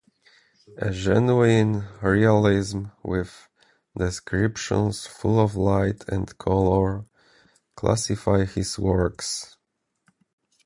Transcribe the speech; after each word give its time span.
A 0.77 0.89
genuine 0.89 1.87
realism, 2.01 2.85
with 3.03 3.47
descriptions 3.95 5.05
full 5.05 5.39
of 5.39 5.55
light 5.55 6.03
and 6.07 6.35
color, 6.39 7.05
classify 7.75 8.45
his 8.45 8.79
works. 8.79 9.57